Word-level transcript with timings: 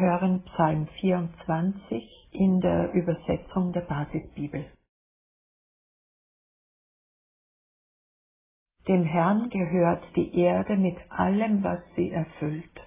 hören 0.00 0.42
Psalm 0.42 0.88
24 1.00 2.28
in 2.32 2.60
der 2.60 2.92
Übersetzung 2.92 3.72
der 3.72 3.82
Basisbibel. 3.82 4.66
Dem 8.88 9.04
Herrn 9.04 9.50
gehört 9.50 10.02
die 10.16 10.34
Erde 10.36 10.76
mit 10.76 10.96
allem, 11.10 11.62
was 11.62 11.80
sie 11.96 12.10
erfüllt. 12.10 12.80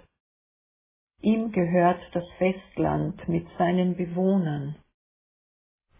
Ihm 1.21 1.51
gehört 1.51 2.01
das 2.13 2.25
Festland 2.37 3.29
mit 3.29 3.47
seinen 3.57 3.95
Bewohnern. 3.95 4.75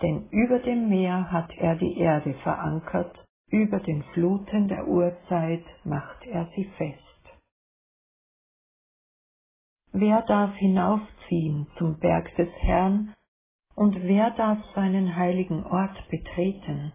Denn 0.02 0.27
über 0.32 0.59
dem 0.59 0.90
Meer 0.90 1.32
hat 1.32 1.52
er 1.57 1.76
die 1.76 1.98
Erde 1.98 2.34
verankert, 2.43 3.24
über 3.49 3.80
den 3.80 4.04
Fluten 4.13 4.68
der 4.68 4.87
Urzeit 4.87 5.63
macht 5.85 6.26
er 6.26 6.49
sie 6.55 6.65
fest. 6.77 7.02
Wer 9.96 10.24
darf 10.24 10.55
hinaufziehen 10.55 11.68
zum 11.77 11.99
Berg 11.99 12.36
des 12.36 12.49
Herrn, 12.62 13.13
und 13.76 14.02
wer 14.02 14.32
darf 14.32 14.58
seinen 14.74 15.16
heiligen 15.16 15.63
Ort 15.63 16.10
betreten? 16.10 16.94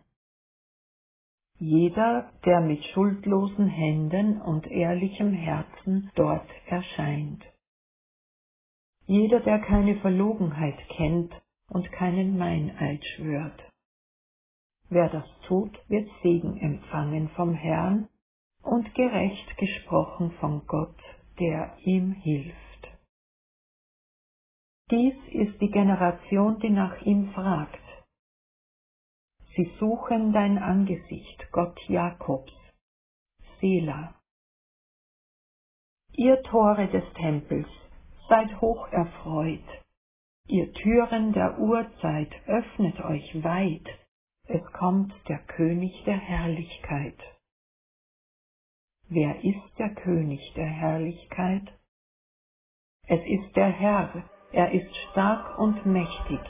Jeder, 1.61 2.33
der 2.45 2.61
mit 2.61 2.85
schuldlosen 2.87 3.69
Händen 3.69 4.41
und 4.41 4.67
ehrlichem 4.67 5.33
Herzen 5.33 6.11
dort 6.17 6.49
erscheint. 6.67 7.45
Jeder, 9.07 9.41
der 9.41 9.61
keine 9.61 10.01
Verlogenheit 10.01 10.79
kennt 10.89 11.33
und 11.69 11.93
keinen 11.93 12.37
Meineid 12.37 13.05
schwört. 13.15 13.63
Wer 14.89 15.09
das 15.09 15.27
tut, 15.47 15.79
wird 15.89 16.11
Segen 16.25 16.57
empfangen 16.57 17.29
vom 17.37 17.55
Herrn 17.55 18.09
und 18.65 18.93
gerecht 18.97 19.57
gesprochen 19.57 20.33
von 20.41 20.67
Gott, 20.67 20.99
der 21.39 21.77
ihm 21.85 22.11
hilft. 22.11 22.67
Dies 24.91 25.17
ist 25.33 25.61
die 25.61 25.70
Generation, 25.70 26.58
die 26.61 26.70
nach 26.70 27.03
ihm 27.03 27.31
fragt. 27.33 27.83
Sie 29.55 29.70
suchen 29.78 30.33
dein 30.33 30.56
Angesicht, 30.56 31.47
Gott 31.53 31.78
Jakobs. 31.89 32.53
Sela. 33.61 34.14
Ihr 36.12 36.42
Tore 36.45 36.89
des 36.89 37.05
Tempels, 37.14 37.69
seid 38.28 38.61
hoch 38.61 38.89
erfreut. 38.89 39.69
Ihr 40.47 40.72
Türen 40.72 41.33
der 41.33 41.58
Urzeit, 41.58 42.33
öffnet 42.47 42.98
euch 43.00 43.45
weit. 43.45 43.86
Es 44.47 44.64
kommt 44.73 45.12
der 45.28 45.41
König 45.41 46.02
der 46.06 46.17
Herrlichkeit. 46.17 47.19
Wer 49.11 49.45
ist 49.45 49.79
der 49.79 49.95
König 49.95 50.40
der 50.55 50.68
Herrlichkeit? 50.68 51.79
Es 53.07 53.20
ist 53.27 53.55
der 53.57 53.70
Herr, 53.70 54.24
er 54.53 54.73
ist 54.73 54.97
stark 55.11 55.59
und 55.59 55.85
mächtig. 55.85 56.41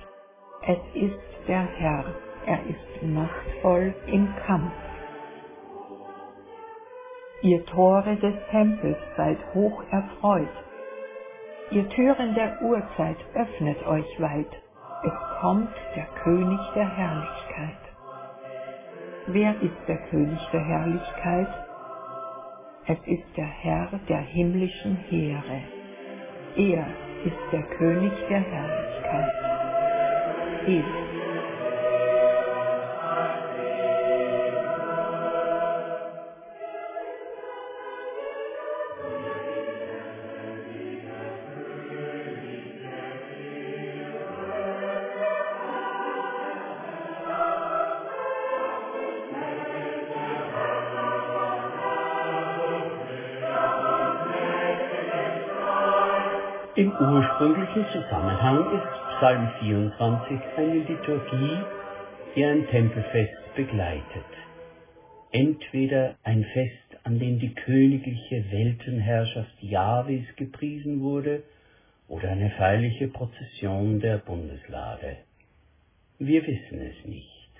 Es 0.62 0.78
ist 0.94 1.48
der 1.48 1.62
Herr. 1.62 2.04
Er 2.46 2.60
ist 2.66 3.02
machtvoll 3.02 3.94
im 4.06 4.34
Kampf. 4.46 4.72
Ihr 7.42 7.64
Tore 7.66 8.16
des 8.16 8.34
Tempels 8.50 8.98
seid 9.16 9.38
hoch 9.54 9.82
erfreut. 9.90 10.48
Ihr 11.70 11.88
Türen 11.90 12.34
der 12.34 12.62
Urzeit 12.62 13.18
öffnet 13.34 13.86
euch 13.86 14.20
weit. 14.20 14.62
Es 15.04 15.40
kommt 15.40 15.74
der 15.94 16.06
König 16.22 16.60
der 16.74 16.88
Herrlichkeit. 16.88 17.78
Wer 19.26 19.60
ist 19.60 19.76
der 19.86 19.98
König 20.08 20.40
der 20.52 20.64
Herrlichkeit? 20.64 21.48
Es 22.86 22.98
ist 23.06 23.36
der 23.36 23.46
Herr 23.46 24.00
der 24.08 24.20
himmlischen 24.20 24.96
Heere. 25.10 25.62
Er 26.56 26.86
ist 27.28 27.52
der 27.52 27.62
König 27.76 28.12
der 28.30 28.40
Herrlichkeit. 28.40 29.32
Hilf. 30.64 31.17
Im 56.78 56.92
ursprünglichen 56.92 57.86
Zusammenhang 57.92 58.78
ist 58.78 59.16
Psalm 59.16 59.50
24 59.58 60.38
eine 60.58 60.74
Liturgie, 60.74 61.58
die 62.36 62.44
ein 62.44 62.68
Tempelfest 62.68 63.54
begleitet. 63.56 64.30
Entweder 65.32 66.14
ein 66.22 66.44
Fest, 66.44 67.00
an 67.02 67.18
dem 67.18 67.40
die 67.40 67.52
königliche 67.52 68.44
Weltenherrschaft 68.52 69.60
Jahwes 69.60 70.22
gepriesen 70.36 71.00
wurde, 71.00 71.42
oder 72.06 72.30
eine 72.30 72.50
feierliche 72.50 73.08
Prozession 73.08 73.98
der 73.98 74.18
Bundeslade. 74.18 75.16
Wir 76.20 76.46
wissen 76.46 76.80
es 76.80 77.04
nicht. 77.08 77.50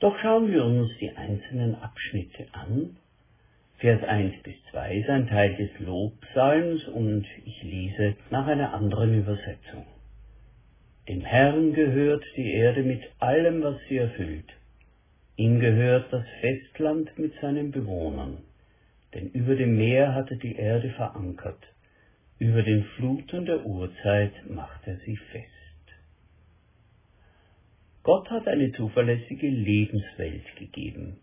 Doch 0.00 0.18
schauen 0.18 0.50
wir 0.50 0.64
uns 0.64 0.90
die 0.98 1.16
einzelnen 1.16 1.76
Abschnitte 1.76 2.48
an 2.50 2.96
Vers 3.84 4.02
1 4.02 4.42
bis 4.42 4.54
2 4.70 4.96
ist 4.96 5.10
ein 5.10 5.26
Teil 5.26 5.56
des 5.56 5.68
Lobpsalms 5.78 6.88
und 6.88 7.26
ich 7.44 7.62
lese 7.64 8.16
nach 8.30 8.46
einer 8.46 8.72
anderen 8.72 9.12
Übersetzung. 9.14 9.84
Dem 11.06 11.20
Herrn 11.20 11.74
gehört 11.74 12.24
die 12.34 12.50
Erde 12.50 12.82
mit 12.82 13.02
allem, 13.18 13.62
was 13.62 13.76
sie 13.86 13.98
erfüllt. 13.98 14.50
Ihm 15.36 15.60
gehört 15.60 16.10
das 16.10 16.24
Festland 16.40 17.18
mit 17.18 17.34
seinen 17.42 17.72
Bewohnern. 17.72 18.38
Denn 19.12 19.28
über 19.32 19.54
dem 19.54 19.76
Meer 19.76 20.14
hat 20.14 20.30
er 20.30 20.38
die 20.38 20.56
Erde 20.56 20.88
verankert. 20.88 21.62
Über 22.38 22.62
den 22.62 22.84
Fluten 22.96 23.44
der 23.44 23.66
Urzeit 23.66 24.32
macht 24.48 24.80
er 24.86 24.96
sie 25.04 25.18
fest. 25.30 25.50
Gott 28.02 28.30
hat 28.30 28.48
eine 28.48 28.72
zuverlässige 28.72 29.50
Lebenswelt 29.50 30.56
gegeben. 30.56 31.18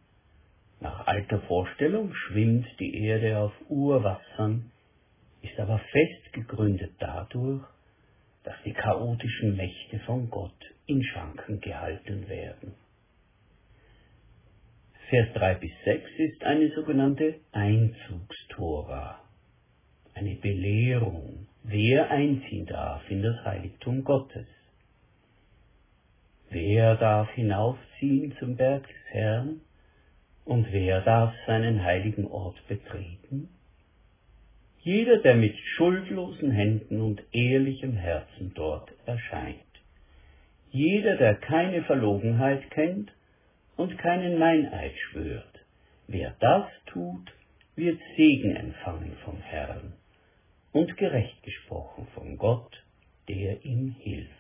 Nach 0.82 1.06
alter 1.06 1.40
Vorstellung 1.42 2.12
schwimmt 2.16 2.68
die 2.80 3.06
Erde 3.06 3.38
auf 3.38 3.54
Urwassern, 3.70 4.72
ist 5.44 5.60
aber 5.60 5.78
fest 5.78 6.34
gegründet 6.34 6.94
dadurch, 6.98 7.64
dass 8.44 8.56
die 8.66 8.74
chaotischen 8.74 9.56
Mächte 9.56 10.00
von 10.00 10.28
Gott 10.32 10.74
in 10.88 11.04
Schranken 11.04 11.62
gehalten 11.62 12.28
werden. 12.28 12.74
Vers 15.10 15.28
3 15.36 15.56
bis 15.56 15.72
6 15.86 16.10
ist 16.18 16.44
eine 16.44 16.72
sogenannte 16.72 17.36
Einzugstora, 17.52 19.22
eine 20.16 20.34
Belehrung, 20.36 21.48
wer 21.62 22.10
einziehen 22.10 22.66
darf 22.66 23.08
in 23.12 23.22
das 23.22 23.36
Heiligtum 23.46 24.04
Gottes. 24.04 24.48
Wer 26.50 26.96
darf 26.96 27.30
hinaufziehen 27.34 28.36
zum 28.40 28.56
Berg 28.56 28.88
des 28.88 29.14
Herrn? 29.14 29.62
Und 30.46 30.72
wer 30.72 31.02
darf 31.02 31.34
seinen 31.46 31.84
heiligen 31.84 32.28
Ort 32.28 32.56
betreten? 32.68 33.50
Jeder, 34.84 35.18
der 35.18 35.36
mit 35.36 35.56
schuldlosen 35.76 36.52
Händen 36.52 37.02
und 37.02 37.22
ehrlichem 37.32 37.94
Herzen 37.94 38.52
dort 38.56 38.92
erscheint. 39.06 39.60
Jeder, 40.72 41.18
der 41.18 41.36
keine 41.36 41.84
Verlogenheit 41.84 42.72
kennt 42.72 43.12
und 43.78 43.98
keinen 44.00 44.40
Meineid 44.40 44.94
schwört. 44.98 45.60
Wer 46.08 46.36
das 46.40 46.66
tut, 46.88 47.32
wird 47.76 48.00
Segen 48.16 48.56
empfangen 48.56 49.16
vom 49.24 49.38
Herrn 49.42 49.94
und 50.72 50.98
gerecht 50.98 51.44
gesprochen 51.44 52.08
von 52.16 52.38
Gott, 52.38 52.84
der 53.28 53.64
ihm 53.64 53.96
hilft. 54.00 54.32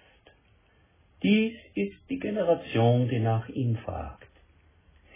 Dies 1.24 1.54
ist 1.76 1.98
die 2.10 2.20
Generation, 2.20 3.10
die 3.10 3.20
nach 3.20 3.48
ihm 3.50 3.78
fragt. 3.78 4.31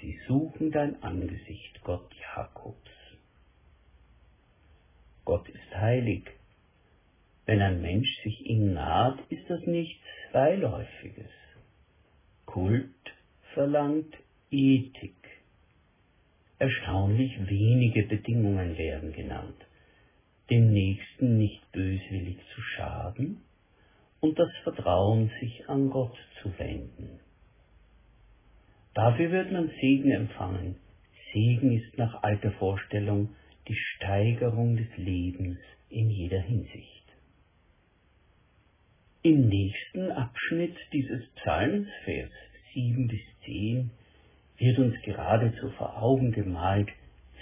Sie 0.06 0.20
suchen 0.28 0.70
dein 0.70 1.02
Angesicht, 1.02 1.82
Gott 1.84 2.14
Jakobs. 2.36 2.92
Gott 5.24 5.50
ist 5.50 5.76
heilig. 5.76 6.30
Wenn 7.48 7.60
ein 7.60 7.82
Mensch 7.82 8.16
sich 8.22 8.46
ihm 8.46 8.76
naht, 8.76 9.20
ist 9.32 9.50
das 9.50 9.66
nichts 9.66 10.06
Beiläufiges. 10.32 11.32
Kult 12.46 12.94
verlangt 13.56 14.16
Ethik. 14.52 15.16
Erstaunlich 16.60 17.40
wenige 17.50 18.04
Bedingungen 18.04 18.78
werden 18.78 19.12
genannt. 19.12 19.66
Dem 20.52 20.72
Nächsten 20.72 21.40
nicht 21.40 21.72
böswillig 21.72 22.38
zu 22.54 22.62
schaden 22.62 23.42
und 24.20 24.38
das 24.38 24.52
Vertrauen, 24.62 25.32
sich 25.40 25.68
an 25.68 25.90
Gott 25.90 26.16
zu 26.44 26.56
wenden. 26.60 27.20
Dafür 28.96 29.30
wird 29.30 29.52
man 29.52 29.70
Segen 29.82 30.12
empfangen. 30.12 30.78
Segen 31.34 31.74
ist 31.74 31.98
nach 31.98 32.24
alter 32.24 32.52
Vorstellung 32.54 33.36
die 33.68 33.76
Steigerung 33.76 34.78
des 34.78 34.88
Lebens 34.96 35.60
in 35.90 36.10
jeder 36.10 36.40
Hinsicht. 36.40 37.04
Im 39.22 39.50
nächsten 39.50 40.12
Abschnitt 40.12 40.78
dieses 40.94 41.28
Psalms, 41.36 41.88
Vers 42.06 42.32
7 42.74 43.08
bis 43.08 43.20
10, 43.44 43.92
wird 44.58 44.80
uns 44.80 44.96
geradezu 45.04 45.72
vor 45.72 46.02
Augen 46.02 46.32
gemalt, 46.32 46.90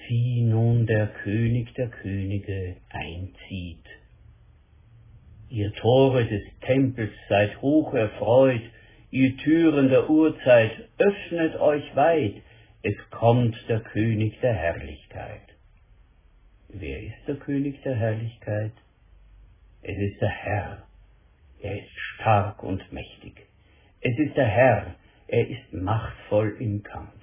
wie 0.07 0.41
nun 0.41 0.88
der 0.88 1.07
König 1.07 1.73
der 1.75 1.89
Könige 1.89 2.77
einzieht. 2.89 3.85
Ihr 5.50 5.71
Tore 5.73 6.25
des 6.25 6.44
Tempels 6.61 7.13
seid 7.29 7.61
hoch 7.61 7.94
erfreut, 7.94 8.63
ihr 9.13 9.38
Türen 9.38 9.89
der 9.89 10.10
Urzeit 10.10 10.71
öffnet 10.98 11.56
euch 11.60 11.95
weit, 11.95 12.33
es 12.81 12.95
kommt 13.12 13.56
der 13.69 13.81
König 13.81 14.39
der 14.42 14.56
Herrlichkeit. 14.56 15.54
Wer 16.69 17.00
ist 17.04 17.27
der 17.27 17.36
König 17.36 17.80
der 17.83 17.95
Herrlichkeit? 17.95 18.71
Es 19.83 19.95
ist 19.95 20.19
der 20.19 20.30
Herr. 20.30 20.88
Er 21.62 21.77
ist 21.77 22.00
stark 22.15 22.63
und 22.63 22.92
mächtig. 22.92 23.45
Es 24.01 24.18
ist 24.18 24.36
der 24.36 24.48
Herr. 24.48 24.95
Er 25.27 25.48
ist 25.48 25.71
machtvoll 25.71 26.57
im 26.60 26.81
Kampf. 26.81 27.13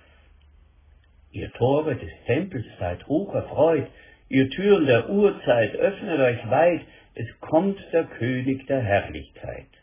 Ihr 1.33 1.51
Tore 1.55 1.97
des 1.97 2.13
Tempels 2.27 2.67
seid 2.79 3.05
hoch 3.09 3.35
erfreut, 3.35 3.89
ihr 4.29 4.49
Türen 4.51 4.87
der 4.87 5.11
Urzeit 5.11 5.75
öffnet 5.75 6.21
euch 6.21 6.51
weit, 6.51 6.83
es 7.17 7.27
kommt 7.41 7.81
der 7.93 8.05
König 8.05 8.69
der 8.69 8.81
Herrlichkeit. 8.81 9.80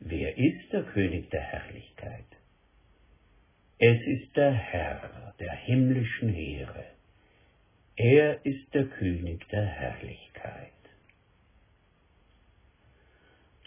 Wer 0.00 0.36
ist 0.38 0.72
der 0.72 0.84
König 0.84 1.30
der 1.30 1.40
Herrlichkeit? 1.40 2.24
Es 3.78 4.00
ist 4.06 4.36
der 4.36 4.52
Herr 4.52 5.34
der 5.38 5.52
himmlischen 5.52 6.28
Heere. 6.28 6.84
Er 7.96 8.44
ist 8.44 8.72
der 8.74 8.84
König 8.84 9.46
der 9.48 9.64
Herrlichkeit. 9.64 10.72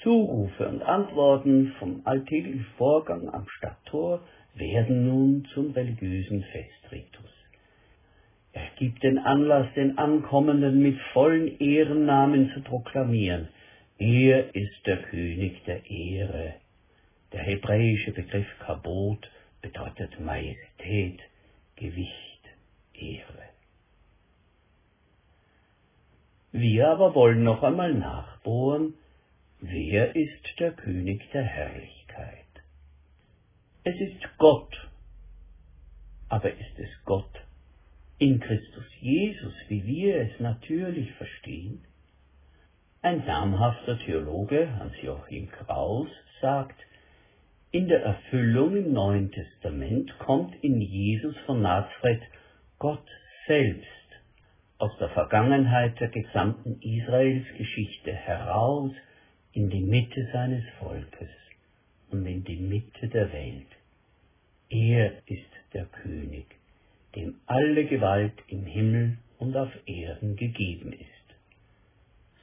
Zurufe 0.02 0.68
und 0.68 0.82
Antworten 0.82 1.74
vom 1.78 2.02
alltäglichen 2.06 2.66
Vorgang 2.78 3.30
am 3.30 3.46
Stadttor 3.58 4.22
werden 4.56 5.08
nun 5.08 5.46
zum 5.54 5.72
religiösen 5.72 6.44
Festritus. 6.44 7.30
Er 8.54 8.68
gibt 8.78 9.04
den 9.04 9.18
Anlass, 9.18 9.68
den 9.76 9.98
Ankommenden 9.98 10.82
mit 10.82 11.00
vollen 11.14 11.60
Ehrennamen 11.60 12.52
zu 12.54 12.62
proklamieren. 12.62 13.48
Er 14.02 14.56
ist 14.56 14.88
der 14.88 14.98
König 15.04 15.64
der 15.66 15.88
Ehre. 15.88 16.56
Der 17.32 17.42
hebräische 17.44 18.12
Begriff 18.12 18.48
Kabot 18.58 19.30
bedeutet 19.62 20.20
Majestät, 20.20 21.20
Gewicht, 21.76 22.42
Ehre. 22.96 23.44
Wir 26.52 26.88
aber 26.88 27.14
wollen 27.14 27.44
noch 27.44 27.62
einmal 27.62 27.94
nachbohren, 27.94 28.96
wer 29.60 30.16
ist 30.16 30.60
der 30.60 30.72
König 30.72 31.22
der 31.32 31.44
Herrlichkeit? 31.44 32.64
Es 33.84 34.02
ist 34.02 34.38
Gott, 34.40 34.90
aber 36.28 36.52
ist 36.52 36.80
es 36.80 36.90
Gott 37.06 37.40
in 38.18 38.40
Christus 38.40 38.86
Jesus, 39.00 39.54
wie 39.68 39.86
wir 39.86 40.22
es 40.22 40.40
natürlich 40.40 41.12
verstehen? 41.12 41.86
Ein 43.04 43.26
namhafter 43.26 43.98
Theologe, 43.98 44.78
Hans-Joachim 44.78 45.50
Kraus, 45.50 46.08
sagt, 46.40 46.80
in 47.72 47.88
der 47.88 48.04
Erfüllung 48.04 48.78
im 48.78 48.94
Neuen 48.94 49.32
Testament 49.32 50.16
kommt 50.20 50.54
in 50.64 50.80
Jesus 50.80 51.36
von 51.48 51.64
Nazareth 51.64 52.22
Gott 52.78 53.08
selbst 53.48 53.88
aus 54.78 54.92
der 55.00 55.10
Vergangenheit 55.10 56.00
der 56.00 56.10
gesamten 56.10 56.80
Israelsgeschichte 56.80 58.14
heraus 58.14 58.92
in 59.52 59.72
die 59.72 59.82
Mitte 59.82 60.30
seines 60.32 60.64
Volkes 60.78 61.32
und 62.12 62.28
in 62.28 62.44
die 62.44 62.58
Mitte 62.58 63.08
der 63.08 63.34
Welt. 63.34 63.72
Er 64.70 65.14
ist 65.26 65.50
der 65.74 65.86
König, 65.86 66.46
dem 67.16 67.42
alle 67.48 67.84
Gewalt 67.86 68.36
im 68.48 68.68
Himmel 68.68 69.18
und 69.40 69.58
auf 69.58 69.72
Erden 69.88 70.36
gegeben 70.36 70.94
ist. 70.94 71.21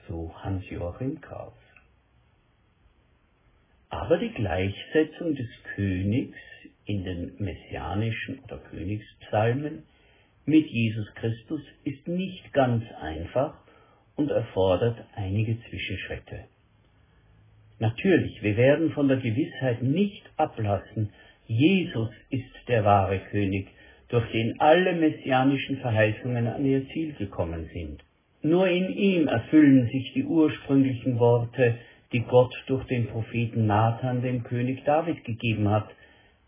So 0.09 0.33
Hans-Joachim 0.43 1.21
Kraus. 1.21 1.53
Aber 3.91 4.19
die 4.19 4.31
Gleichsetzung 4.31 5.35
des 5.35 5.49
Königs 5.75 6.39
in 6.87 7.05
den 7.05 7.33
messianischen 7.39 8.41
oder 8.45 8.59
Königspsalmen 8.59 9.85
mit 10.47 10.67
Jesus 10.67 11.07
Christus 11.15 11.61
ist 11.85 12.09
nicht 12.09 12.53
ganz 12.55 12.85
einfach 13.01 13.55
und 14.17 14.31
erfordert 14.31 14.99
einige 15.15 15.59
Zwischenschritte. 15.69 16.45
Natürlich, 17.79 18.43
wir 18.43 18.57
werden 18.57 18.91
von 18.93 19.09
der 19.09 19.19
Gewissheit 19.19 19.83
nicht 19.83 20.23
ablassen, 20.37 21.13
Jesus 21.47 22.11
ist 22.31 22.51
der 22.67 22.85
wahre 22.85 23.21
König, 23.31 23.69
durch 24.09 24.31
den 24.33 24.59
alle 24.59 24.95
messianischen 24.95 25.79
Verheißungen 25.79 26.47
an 26.47 26.65
ihr 26.65 26.89
Ziel 26.89 27.13
gekommen 27.15 27.69
sind. 27.73 28.03
Nur 28.43 28.69
in 28.69 28.91
ihm 28.91 29.29
erfüllen 29.29 29.89
sich 29.89 30.13
die 30.15 30.25
ursprünglichen 30.25 31.19
Worte, 31.19 31.79
die 32.13 32.21
Gott 32.21 32.55
durch 32.67 32.85
den 32.87 33.09
Propheten 33.09 33.67
Nathan 33.67 34.23
dem 34.23 34.45
König 34.45 34.85
David 34.85 35.25
gegeben 35.25 35.69
hat. 35.69 35.89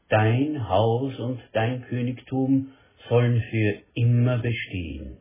Dein 0.09 0.69
Haus 0.69 1.19
und 1.19 1.41
dein 1.53 1.83
Königtum 1.83 2.73
sollen 3.09 3.43
für 3.51 3.75
immer 3.95 4.39
bestehen. 4.39 5.19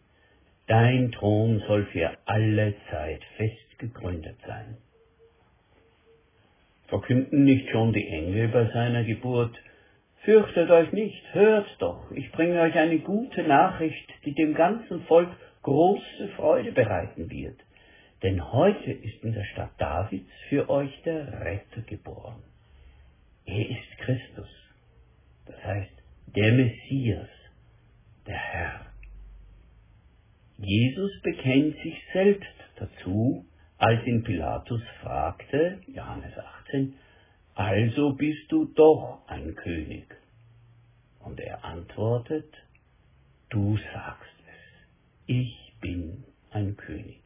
Dein 0.68 1.12
Thron 1.12 1.62
soll 1.68 1.86
für 1.86 2.12
alle 2.26 2.76
Zeit 2.92 3.22
fest 3.38 3.80
gegründet 3.80 4.38
sein. 4.46 4.78
Verkünden 6.88 7.44
nicht 7.44 7.70
schon 7.70 7.94
die 7.94 8.08
Engel 8.08 8.48
bei 8.50 8.66
seiner 8.72 9.04
Geburt, 9.04 9.56
Fürchtet 10.24 10.70
euch 10.70 10.92
nicht, 10.92 11.24
hört 11.34 11.66
doch, 11.80 12.12
ich 12.12 12.30
bringe 12.34 12.60
euch 12.60 12.76
eine 12.76 13.00
gute 13.00 13.42
Nachricht, 13.44 14.14
die 14.26 14.34
dem 14.34 14.54
ganzen 14.54 15.02
Volk 15.04 15.30
große 15.64 16.30
Freude 16.36 16.72
bereiten 16.72 17.30
wird. 17.30 17.60
Denn 18.24 18.52
heute 18.52 18.92
ist 18.92 19.24
in 19.24 19.34
der 19.34 19.46
Stadt 19.46 19.72
Davids 19.78 20.30
für 20.50 20.70
euch 20.70 20.92
der 21.04 21.42
Retter 21.42 21.82
geboren. 21.82 22.44
Er 23.46 23.70
ist 23.70 23.98
Christus, 24.00 24.50
das 25.46 25.64
heißt 25.64 25.92
der 26.36 26.54
Messias, 26.54 27.30
der 28.28 28.38
Herr. 28.38 28.86
Jesus 30.58 31.22
bekennt 31.22 31.76
sich 31.78 31.98
selbst 32.14 32.54
dazu, 32.76 33.46
als 33.78 34.06
ihn 34.06 34.24
Pilatus 34.24 34.82
fragte, 35.02 35.80
Johannes 35.88 36.38
18, 36.38 36.94
also 37.56 38.14
bist 38.14 38.52
du 38.52 38.66
doch 38.66 39.22
ein 39.28 39.56
König. 39.56 40.06
Und 41.20 41.40
er 41.40 41.64
antwortet, 41.64 42.54
du 43.50 43.78
sagst 43.94 44.39
ich 45.30 45.74
bin 45.80 46.24
ein 46.50 46.76
König. 46.76 47.22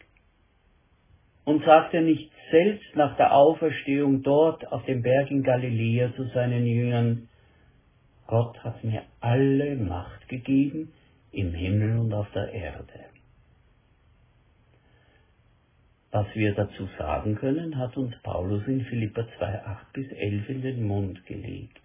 Und 1.46 1.64
sagt 1.64 1.94
er 1.94 2.02
nicht 2.02 2.30
selbst 2.52 2.96
nach 2.96 3.16
der 3.16 3.34
Auferstehung 3.34 4.24
dort 4.24 4.70
auf 4.72 4.84
dem 4.86 5.02
Berg 5.02 5.32
in 5.32 5.42
Galiläa 5.42 6.14
zu 6.16 6.26
seinen 6.34 6.66
Jüngern, 6.66 7.30
Gott 8.28 8.62
hat 8.64 8.84
mir 8.84 9.04
alle 9.22 9.76
Macht 9.76 10.28
gegeben 10.28 10.92
im 11.32 11.54
Himmel 11.54 11.98
und 11.98 12.14
auf 12.14 12.30
der 12.32 12.52
Erde. 12.52 13.06
Was 16.12 16.28
wir 16.36 16.54
dazu 16.54 16.88
sagen 16.98 17.36
können, 17.36 17.78
hat 17.78 17.96
uns 17.96 18.14
Paulus 18.22 18.68
in 18.68 18.82
Philippa 18.86 19.26
2, 19.38 19.66
8 19.66 19.94
bis 19.94 20.12
11 20.12 20.50
in 20.50 20.62
den 20.62 20.84
Mund 20.84 21.26
gelegt. 21.26 21.80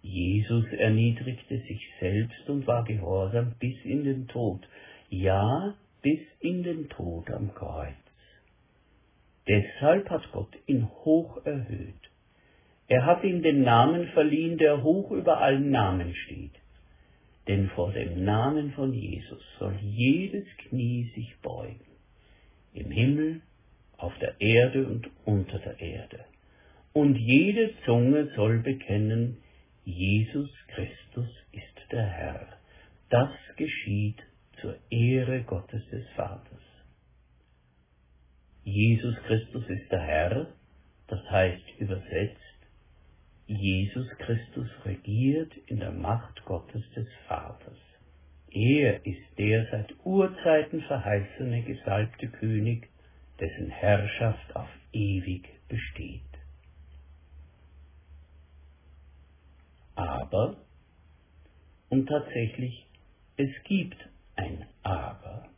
Jesus 0.00 0.64
erniedrigte 0.72 1.58
sich 1.58 1.80
selbst 2.00 2.48
und 2.48 2.66
war 2.66 2.82
gehorsam 2.84 3.54
bis 3.60 3.76
in 3.84 4.04
den 4.04 4.26
Tod, 4.26 4.66
ja, 5.12 5.74
bis 6.00 6.20
in 6.40 6.62
den 6.62 6.88
Tod 6.88 7.30
am 7.30 7.54
Kreuz. 7.54 7.94
Deshalb 9.46 10.08
hat 10.08 10.32
Gott 10.32 10.54
ihn 10.66 10.88
hoch 11.04 11.44
erhöht. 11.44 12.10
Er 12.88 13.04
hat 13.06 13.22
ihm 13.22 13.42
den 13.42 13.62
Namen 13.62 14.08
verliehen, 14.08 14.58
der 14.58 14.82
hoch 14.82 15.10
über 15.10 15.38
allen 15.38 15.70
Namen 15.70 16.14
steht. 16.14 16.54
Denn 17.46 17.68
vor 17.70 17.92
dem 17.92 18.24
Namen 18.24 18.72
von 18.72 18.94
Jesus 18.94 19.42
soll 19.58 19.76
jedes 19.82 20.46
Knie 20.68 21.10
sich 21.14 21.36
beugen 21.42 21.80
im 22.74 22.90
Himmel, 22.90 23.42
auf 23.98 24.16
der 24.18 24.40
Erde 24.40 24.86
und 24.86 25.10
unter 25.26 25.58
der 25.58 25.78
Erde. 25.78 26.24
Und 26.92 27.16
jede 27.16 27.72
Zunge 27.84 28.30
soll 28.34 28.58
bekennen, 28.60 29.36
Jesus 29.84 30.50
Christus 30.68 31.28
ist 31.52 31.92
der 31.92 32.06
Herr. 32.06 32.48
Das 33.10 33.30
geschieht 33.56 34.22
zur 34.62 34.76
Ehre 34.90 35.42
Gottes 35.42 35.82
des 35.90 36.08
Vaters. 36.16 36.62
Jesus 38.64 39.16
Christus 39.26 39.68
ist 39.68 39.90
der 39.90 40.00
Herr, 40.00 40.46
das 41.08 41.20
heißt 41.30 41.80
übersetzt, 41.80 42.38
Jesus 43.46 44.08
Christus 44.18 44.68
regiert 44.84 45.52
in 45.66 45.80
der 45.80 45.90
Macht 45.90 46.44
Gottes 46.44 46.82
des 46.94 47.08
Vaters. 47.26 47.76
Er 48.50 49.04
ist 49.04 49.36
der 49.36 49.66
seit 49.70 49.92
Urzeiten 50.04 50.80
verheißene 50.82 51.62
gesalbte 51.64 52.28
König, 52.28 52.88
dessen 53.40 53.68
Herrschaft 53.68 54.54
auf 54.54 54.68
ewig 54.92 55.48
besteht. 55.68 56.20
Aber, 59.96 60.56
und 61.88 62.06
tatsächlich, 62.06 62.86
es 63.36 63.50
gibt 63.64 64.11
ein 64.36 64.66
Aber. 64.82 65.48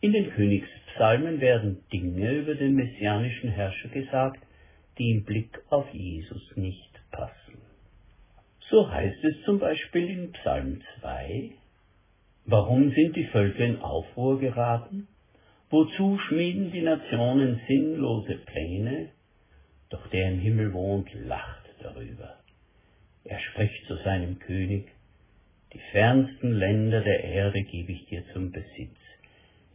In 0.00 0.12
den 0.12 0.30
Königspsalmen 0.30 1.40
werden 1.40 1.82
Dinge 1.92 2.32
über 2.32 2.54
den 2.54 2.74
messianischen 2.74 3.50
Herrscher 3.50 3.88
gesagt, 3.88 4.42
die 4.98 5.10
im 5.10 5.24
Blick 5.24 5.58
auf 5.70 5.88
Jesus 5.92 6.56
nicht 6.56 6.90
passen. 7.10 7.58
So 8.70 8.90
heißt 8.90 9.24
es 9.24 9.42
zum 9.44 9.58
Beispiel 9.58 10.08
in 10.08 10.32
Psalm 10.32 10.80
2, 11.00 11.50
Warum 12.44 12.92
sind 12.92 13.16
die 13.16 13.26
Völker 13.26 13.64
in 13.64 13.80
Aufruhr 13.80 14.38
geraten? 14.38 15.08
Wozu 15.68 16.18
schmieden 16.18 16.70
die 16.70 16.82
Nationen 16.82 17.60
sinnlose 17.66 18.36
Pläne? 18.36 19.08
Doch 19.90 20.06
der 20.08 20.28
im 20.28 20.38
Himmel 20.38 20.72
wohnt, 20.72 21.12
lacht 21.14 21.68
darüber. 21.82 22.36
Er 23.24 23.40
spricht 23.40 23.84
zu 23.86 23.96
seinem 23.96 24.38
König, 24.38 24.92
die 25.76 25.82
fernsten 25.92 26.52
Länder 26.52 27.02
der 27.02 27.22
Erde 27.22 27.62
gebe 27.62 27.92
ich 27.92 28.06
dir 28.06 28.24
zum 28.32 28.50
Besitz. 28.50 28.96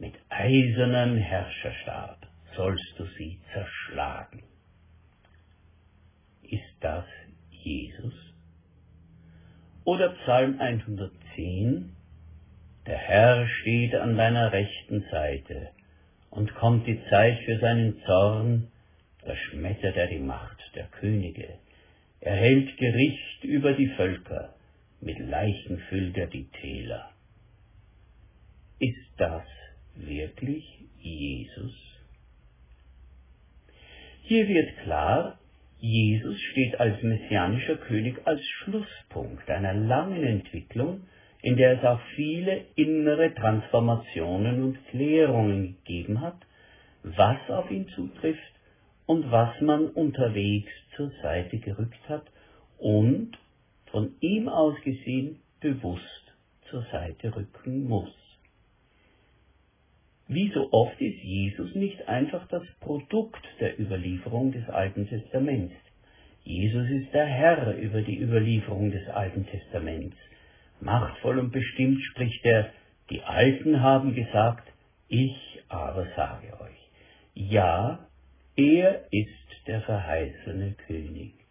Mit 0.00 0.14
eisernem 0.30 1.16
Herrscherstab 1.16 2.26
sollst 2.56 2.98
du 2.98 3.04
sie 3.16 3.38
zerschlagen. 3.52 4.42
Ist 6.42 6.74
das 6.80 7.04
Jesus? 7.50 8.14
Oder 9.84 10.08
Psalm 10.24 10.58
110, 10.58 11.94
der 12.86 12.98
Herr 12.98 13.46
steht 13.46 13.94
an 13.94 14.16
deiner 14.16 14.52
rechten 14.52 15.04
Seite, 15.08 15.68
und 16.30 16.52
kommt 16.56 16.88
die 16.88 17.00
Zeit 17.10 17.38
für 17.44 17.60
seinen 17.60 18.00
Zorn, 18.06 18.72
da 19.24 19.36
schmettert 19.36 19.96
er 19.96 20.08
die 20.08 20.18
Macht 20.18 20.58
der 20.74 20.86
Könige. 20.86 21.58
Er 22.20 22.34
hält 22.34 22.76
Gericht 22.76 23.44
über 23.44 23.74
die 23.74 23.88
Völker, 23.90 24.54
mit 25.02 25.18
Leichen 25.18 25.78
füllt 25.88 26.16
er 26.16 26.28
die 26.28 26.48
Täler. 26.60 27.10
Ist 28.78 29.12
das 29.18 29.44
wirklich 29.96 30.64
Jesus? 31.00 31.74
Hier 34.22 34.48
wird 34.48 34.78
klar, 34.84 35.38
Jesus 35.80 36.40
steht 36.52 36.78
als 36.78 37.02
messianischer 37.02 37.76
König 37.76 38.24
als 38.24 38.40
Schlusspunkt 38.44 39.50
einer 39.50 39.74
langen 39.74 40.22
Entwicklung, 40.22 41.02
in 41.42 41.56
der 41.56 41.78
es 41.78 41.84
auch 41.84 42.00
viele 42.14 42.64
innere 42.76 43.34
Transformationen 43.34 44.62
und 44.62 44.86
Klärungen 44.90 45.76
gegeben 45.78 46.20
hat, 46.20 46.38
was 47.02 47.38
auf 47.50 47.68
ihn 47.72 47.88
zutrifft 47.88 48.40
und 49.06 49.32
was 49.32 49.60
man 49.60 49.88
unterwegs 49.88 50.70
zur 50.94 51.10
Seite 51.22 51.58
gerückt 51.58 52.08
hat 52.08 52.24
und 52.78 53.36
von 53.92 54.14
ihm 54.20 54.48
aus 54.48 54.74
gesehen 54.82 55.38
bewusst 55.60 56.34
zur 56.70 56.82
Seite 56.90 57.36
rücken 57.36 57.84
muss. 57.84 58.10
Wie 60.26 60.50
so 60.54 60.72
oft 60.72 60.98
ist 61.00 61.22
Jesus 61.22 61.74
nicht 61.74 62.08
einfach 62.08 62.48
das 62.48 62.64
Produkt 62.80 63.44
der 63.60 63.78
Überlieferung 63.78 64.50
des 64.50 64.66
Alten 64.68 65.06
Testaments. 65.06 65.74
Jesus 66.42 66.88
ist 66.88 67.12
der 67.12 67.26
Herr 67.26 67.76
über 67.76 68.00
die 68.00 68.18
Überlieferung 68.18 68.90
des 68.90 69.06
Alten 69.08 69.46
Testaments. 69.46 70.16
Machtvoll 70.80 71.38
und 71.38 71.52
bestimmt 71.52 72.02
spricht 72.10 72.44
er, 72.44 72.70
die 73.10 73.22
Alten 73.22 73.80
haben 73.80 74.14
gesagt, 74.14 74.66
ich 75.08 75.60
aber 75.68 76.06
sage 76.16 76.58
euch. 76.60 76.90
Ja, 77.34 78.08
er 78.56 79.04
ist 79.12 79.66
der 79.66 79.82
verheißene 79.82 80.72
König. 80.86 81.41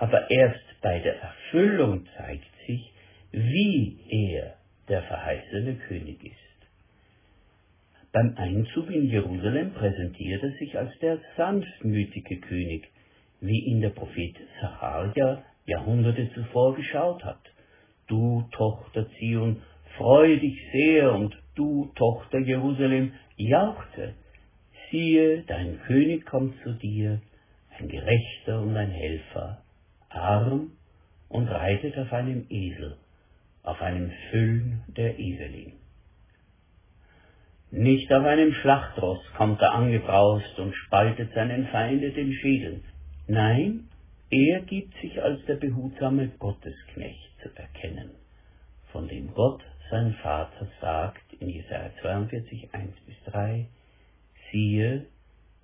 Aber 0.00 0.30
erst 0.30 0.80
bei 0.80 0.98
der 1.00 1.20
Erfüllung 1.20 2.06
zeigt 2.16 2.48
sich, 2.66 2.90
wie 3.32 3.98
er 4.08 4.54
der 4.88 5.02
verheißene 5.02 5.74
König 5.88 6.24
ist. 6.24 6.36
Beim 8.10 8.34
Einzug 8.38 8.90
in 8.90 9.10
Jerusalem 9.10 9.74
präsentiert 9.74 10.42
er 10.42 10.52
sich 10.52 10.76
als 10.78 10.90
der 11.00 11.18
sanftmütige 11.36 12.40
König, 12.40 12.88
wie 13.42 13.60
ihn 13.60 13.82
der 13.82 13.90
Prophet 13.90 14.36
Sacharja 14.62 15.44
Jahrhunderte 15.66 16.32
zuvor 16.32 16.74
geschaut 16.76 17.22
hat. 17.22 17.42
Du 18.08 18.48
Tochter 18.52 19.06
Zion, 19.18 19.60
freue 19.98 20.38
dich 20.38 20.56
sehr 20.72 21.12
und 21.12 21.36
du 21.54 21.92
Tochter 21.94 22.38
Jerusalem, 22.38 23.12
jauchte. 23.36 24.14
Siehe, 24.90 25.42
dein 25.46 25.78
König 25.82 26.24
kommt 26.24 26.58
zu 26.62 26.72
dir, 26.72 27.20
ein 27.78 27.88
Gerechter 27.88 28.62
und 28.62 28.74
ein 28.78 28.90
Helfer, 28.90 29.62
arm 30.10 30.72
und 31.28 31.48
reitet 31.48 31.96
auf 31.98 32.12
einem 32.12 32.46
Esel, 32.50 32.96
auf 33.62 33.80
einem 33.80 34.10
Füllen 34.30 34.82
der 34.88 35.18
Eselin. 35.18 35.72
Nicht 37.70 38.12
auf 38.12 38.24
einem 38.24 38.52
Schlachtross 38.52 39.20
kommt 39.36 39.62
er 39.62 39.72
angebraust 39.74 40.58
und 40.58 40.74
spaltet 40.74 41.32
seinen 41.34 41.68
Feinde 41.68 42.10
den 42.10 42.32
Schädel. 42.32 42.82
Nein, 43.28 43.88
er 44.30 44.60
gibt 44.62 44.94
sich 45.00 45.22
als 45.22 45.44
der 45.46 45.54
behutsame 45.54 46.28
Gottesknecht 46.38 47.30
zu 47.42 47.48
erkennen, 47.54 48.10
von 48.92 49.06
dem 49.06 49.32
Gott 49.34 49.62
sein 49.90 50.14
Vater 50.22 50.68
sagt 50.80 51.32
in 51.40 51.48
Jesaja 51.48 51.90
42, 52.00 52.72
1 52.72 52.94
bis 53.06 53.16
3, 53.32 53.66
siehe, 54.50 55.06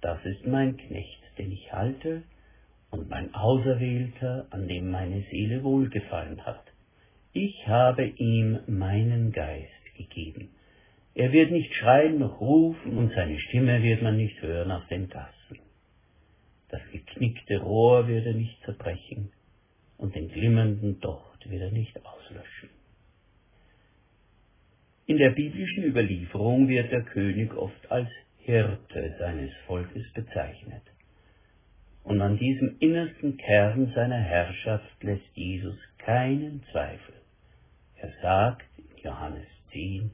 das 0.00 0.24
ist 0.24 0.46
mein 0.46 0.76
Knecht, 0.76 1.20
den 1.38 1.52
ich 1.52 1.72
halte, 1.72 2.22
und 2.90 3.08
mein 3.10 3.34
Auserwählter, 3.34 4.46
an 4.50 4.68
dem 4.68 4.90
meine 4.90 5.22
Seele 5.30 5.62
wohlgefallen 5.62 6.44
hat. 6.44 6.64
Ich 7.32 7.66
habe 7.68 8.06
ihm 8.06 8.60
meinen 8.66 9.32
Geist 9.32 9.94
gegeben. 9.96 10.50
Er 11.14 11.32
wird 11.32 11.50
nicht 11.50 11.74
schreien 11.74 12.18
noch 12.18 12.40
rufen, 12.40 12.96
und 12.96 13.12
seine 13.12 13.38
Stimme 13.40 13.82
wird 13.82 14.02
man 14.02 14.16
nicht 14.16 14.40
hören 14.42 14.70
auf 14.70 14.86
den 14.88 15.08
Gassen. 15.08 15.58
Das 16.68 16.80
geknickte 16.92 17.58
Rohr 17.58 18.08
wird 18.08 18.26
er 18.26 18.34
nicht 18.34 18.62
zerbrechen, 18.64 19.30
und 19.98 20.14
den 20.14 20.28
glimmenden 20.28 21.00
Docht 21.00 21.48
wird 21.50 21.62
er 21.62 21.70
nicht 21.70 21.96
auslöschen. 22.04 22.70
In 25.06 25.18
der 25.18 25.30
biblischen 25.30 25.84
Überlieferung 25.84 26.68
wird 26.68 26.90
der 26.90 27.02
König 27.02 27.54
oft 27.54 27.90
als 27.90 28.08
Hirte 28.38 29.14
seines 29.18 29.52
Volkes 29.66 30.04
bezeichnet. 30.12 30.82
Und 32.06 32.20
an 32.20 32.38
diesem 32.38 32.76
innersten 32.78 33.36
Kern 33.36 33.90
seiner 33.92 34.20
Herrschaft 34.20 35.02
lässt 35.02 35.28
Jesus 35.34 35.75
keinen 35.98 36.62
Zweifel. 36.70 37.14
Er 37.96 38.12
sagt 38.22 38.64
in 38.78 39.02
Johannes 39.02 39.48
10, 39.72 40.12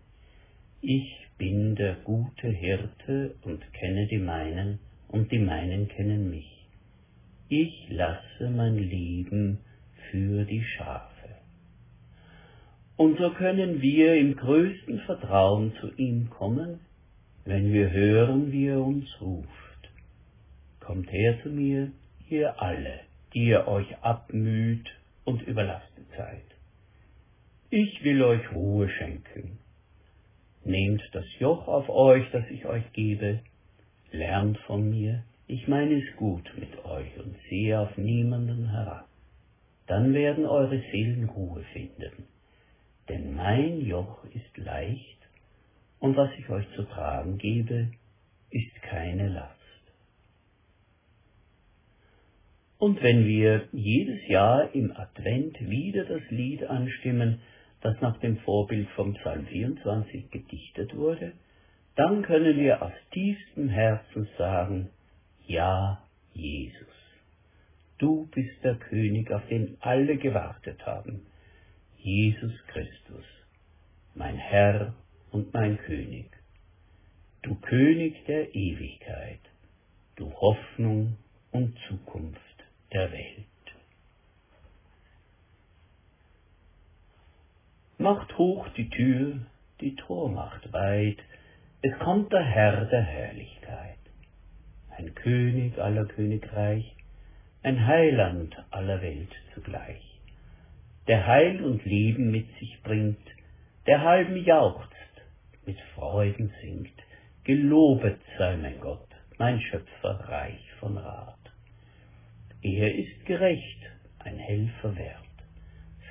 Ich 0.80 1.26
bin 1.36 1.76
der 1.76 1.96
gute 1.96 2.48
Hirte 2.48 3.34
und 3.42 3.60
kenne 3.74 4.06
die 4.06 4.16
meinen, 4.16 4.78
und 5.08 5.30
die 5.32 5.38
meinen 5.38 5.86
kennen 5.88 6.30
mich. 6.30 6.66
Ich 7.50 7.88
lasse 7.90 8.48
mein 8.48 8.78
Leben 8.78 9.58
für 10.10 10.46
die 10.46 10.64
Schafe. 10.64 11.28
Und 12.96 13.18
so 13.18 13.34
können 13.34 13.82
wir 13.82 14.14
im 14.14 14.34
größten 14.34 15.00
Vertrauen 15.00 15.74
zu 15.78 15.92
ihm 15.98 16.30
kommen, 16.30 16.80
wenn 17.44 17.70
wir 17.70 17.90
hören, 17.90 18.50
wie 18.50 18.68
er 18.68 18.80
uns 18.80 19.10
ruft. 19.20 19.61
Kommt 20.84 21.12
her 21.12 21.40
zu 21.42 21.48
mir, 21.48 21.92
ihr 22.28 22.60
alle, 22.60 23.00
die 23.32 23.46
ihr 23.46 23.68
euch 23.68 23.96
abmüht 23.98 24.90
und 25.24 25.40
überlastet 25.42 26.06
seid. 26.16 26.42
Ich 27.70 28.02
will 28.02 28.22
euch 28.22 28.52
Ruhe 28.52 28.88
schenken. 28.88 29.58
Nehmt 30.64 31.02
das 31.12 31.24
Joch 31.38 31.68
auf 31.68 31.88
euch, 31.88 32.28
das 32.32 32.44
ich 32.50 32.66
euch 32.66 32.92
gebe, 32.92 33.40
lernt 34.10 34.58
von 34.66 34.90
mir, 34.90 35.22
ich 35.46 35.68
meine 35.68 36.02
es 36.02 36.16
gut 36.16 36.52
mit 36.58 36.84
euch 36.84 37.16
und 37.18 37.36
sehe 37.48 37.78
auf 37.78 37.96
niemanden 37.96 38.70
herab. 38.70 39.08
Dann 39.86 40.14
werden 40.14 40.46
eure 40.46 40.80
Seelen 40.90 41.28
Ruhe 41.28 41.62
finden, 41.72 42.26
denn 43.08 43.34
mein 43.36 43.80
Joch 43.80 44.24
ist 44.34 44.56
leicht 44.56 45.18
und 46.00 46.16
was 46.16 46.30
ich 46.38 46.48
euch 46.48 46.66
zu 46.74 46.82
tragen 46.82 47.38
gebe, 47.38 47.88
ist 48.50 48.82
keine 48.82 49.28
Last. 49.28 49.61
Und 52.82 53.00
wenn 53.00 53.28
wir 53.28 53.68
jedes 53.70 54.26
Jahr 54.26 54.74
im 54.74 54.90
Advent 54.90 55.70
wieder 55.70 56.04
das 56.04 56.22
Lied 56.30 56.64
anstimmen, 56.64 57.40
das 57.80 57.94
nach 58.00 58.18
dem 58.18 58.38
Vorbild 58.38 58.88
vom 58.96 59.14
Psalm 59.14 59.46
24 59.46 60.32
gedichtet 60.32 60.96
wurde, 60.96 61.30
dann 61.94 62.22
können 62.22 62.58
wir 62.58 62.82
aus 62.82 62.90
tiefstem 63.12 63.68
Herzen 63.68 64.26
sagen, 64.36 64.88
ja, 65.46 66.02
Jesus, 66.34 66.96
du 67.98 68.28
bist 68.34 68.64
der 68.64 68.74
König, 68.74 69.30
auf 69.30 69.46
den 69.46 69.76
alle 69.78 70.16
gewartet 70.16 70.84
haben, 70.84 71.24
Jesus 71.98 72.66
Christus, 72.66 73.24
mein 74.16 74.34
Herr 74.34 74.92
und 75.30 75.54
mein 75.54 75.78
König, 75.78 76.32
du 77.42 77.54
König 77.60 78.24
der 78.26 78.52
Ewigkeit, 78.56 79.38
Hoffnung 80.40 81.16
und 81.52 81.76
Zukunft 81.86 82.51
der 82.92 83.10
Welt. 83.12 83.46
Macht 87.98 88.36
hoch 88.36 88.68
die 88.76 88.90
Tür, 88.90 89.38
die 89.80 89.94
Tor 89.96 90.28
macht 90.30 90.72
weit, 90.72 91.18
es 91.82 91.98
kommt 91.98 92.32
der 92.32 92.44
Herr 92.44 92.84
der 92.86 93.02
Herrlichkeit, 93.02 93.98
ein 94.96 95.14
König 95.14 95.78
aller 95.78 96.04
Königreich, 96.04 96.94
ein 97.62 97.86
Heiland 97.86 98.56
aller 98.70 99.00
Welt 99.02 99.32
zugleich, 99.54 100.20
der 101.06 101.26
Heil 101.26 101.64
und 101.64 101.84
Leben 101.84 102.30
mit 102.30 102.46
sich 102.58 102.82
bringt, 102.82 103.26
der 103.86 104.02
halben 104.02 104.36
jauchzt, 104.36 104.90
mit 105.64 105.80
Freuden 105.94 106.52
singt, 106.60 106.98
gelobet 107.44 108.20
sei 108.38 108.56
mein 108.56 108.80
Gott, 108.80 109.08
mein 109.38 109.60
Schöpfer 109.60 110.28
reich 110.28 110.72
von 110.78 110.98
Rat. 110.98 111.41
Er 112.62 112.94
ist 112.94 113.26
gerecht, 113.26 113.80
ein 114.20 114.38
Helfer 114.38 114.96
wert, 114.96 115.16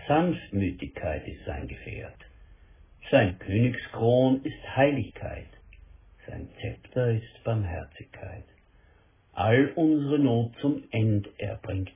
Sanftmütigkeit 0.05 1.25
ist 1.25 1.45
sein 1.45 1.65
Gefährt, 1.69 2.17
sein 3.09 3.39
Königskron 3.39 4.43
ist 4.43 4.75
Heiligkeit, 4.75 5.47
sein 6.27 6.49
Zepter 6.59 7.11
ist 7.11 7.43
Barmherzigkeit. 7.45 8.43
All 9.31 9.71
unsere 9.75 10.19
Not 10.19 10.57
zum 10.59 10.83
End 10.91 11.29
er 11.37 11.55
bringt, 11.55 11.91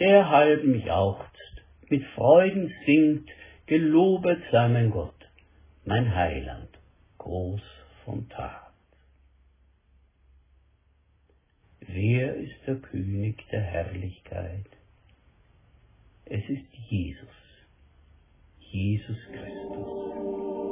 der 0.00 0.28
halben 0.28 0.84
jauchzt, 0.84 1.62
mit 1.88 2.04
Freuden 2.16 2.74
singt, 2.86 3.30
gelobet 3.66 4.42
sei 4.50 4.66
mein 4.66 4.90
Gott, 4.90 5.14
mein 5.84 6.12
Heiland, 6.12 6.70
groß 7.18 7.62
von 8.04 8.28
Tat. 8.28 8.69
Wer 11.92 12.36
ist 12.36 12.54
der 12.68 12.76
König 12.76 13.44
der 13.50 13.62
Herrlichkeit? 13.62 14.66
Es 16.24 16.48
ist 16.48 16.72
Jesus, 16.88 17.28
Jesus 18.60 19.18
Christus. 19.32 20.69